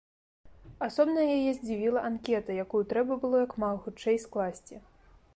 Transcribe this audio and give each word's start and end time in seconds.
Асобна 0.85 1.25
яе 1.35 1.51
здзівіла 1.57 1.99
анкета, 2.09 2.55
якую 2.63 2.81
трэба 2.93 3.17
было 3.25 3.41
як 3.45 3.53
мага 3.65 3.77
хутчэй 3.83 4.17
скласці. 4.25 4.75